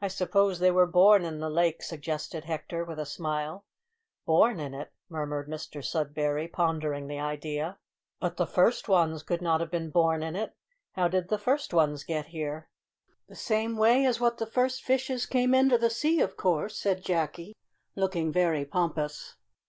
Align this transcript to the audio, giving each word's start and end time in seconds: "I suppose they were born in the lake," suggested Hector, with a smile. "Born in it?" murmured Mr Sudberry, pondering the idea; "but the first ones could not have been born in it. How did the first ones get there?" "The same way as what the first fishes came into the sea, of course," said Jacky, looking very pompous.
"I 0.00 0.06
suppose 0.06 0.60
they 0.60 0.70
were 0.70 0.86
born 0.86 1.24
in 1.24 1.40
the 1.40 1.50
lake," 1.50 1.82
suggested 1.82 2.44
Hector, 2.44 2.84
with 2.84 3.00
a 3.00 3.04
smile. 3.04 3.64
"Born 4.24 4.60
in 4.60 4.74
it?" 4.74 4.92
murmured 5.08 5.48
Mr 5.48 5.82
Sudberry, 5.84 6.46
pondering 6.46 7.08
the 7.08 7.18
idea; 7.18 7.76
"but 8.20 8.36
the 8.36 8.46
first 8.46 8.88
ones 8.88 9.24
could 9.24 9.42
not 9.42 9.60
have 9.60 9.72
been 9.72 9.90
born 9.90 10.22
in 10.22 10.36
it. 10.36 10.56
How 10.92 11.08
did 11.08 11.30
the 11.30 11.36
first 11.36 11.74
ones 11.74 12.04
get 12.04 12.28
there?" 12.32 12.70
"The 13.28 13.34
same 13.34 13.76
way 13.76 14.06
as 14.06 14.20
what 14.20 14.38
the 14.38 14.46
first 14.46 14.84
fishes 14.84 15.26
came 15.26 15.52
into 15.52 15.78
the 15.78 15.90
sea, 15.90 16.20
of 16.20 16.36
course," 16.36 16.76
said 16.78 17.02
Jacky, 17.02 17.56
looking 17.96 18.30
very 18.30 18.64
pompous. 18.64 19.34